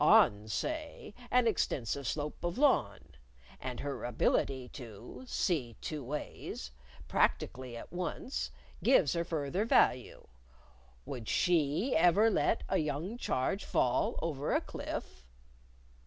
[0.03, 3.07] on, say, an extensive slope of lawn.
[3.59, 6.71] And her ability to, see two ways
[7.07, 8.49] practically at once
[8.81, 10.25] gives her further value.
[11.05, 15.23] Would she ever let a young charge fall over a cliff?"